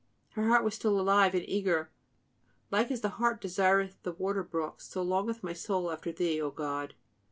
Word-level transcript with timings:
Her 0.31 0.47
heart 0.47 0.63
was 0.63 0.73
still 0.73 0.99
alive 0.99 1.35
and 1.35 1.47
eager: 1.47 1.91
"Like 2.71 2.89
as 2.89 3.01
the 3.01 3.09
heart 3.21 3.39
desireth 3.39 4.01
the 4.01 4.13
water 4.13 4.41
brooks, 4.41 4.87
so 4.89 5.03
longeth 5.03 5.43
my 5.43 5.53
soul 5.53 5.91
after 5.91 6.11
thee, 6.11 6.41
O 6.41 6.49
God." 6.49 6.95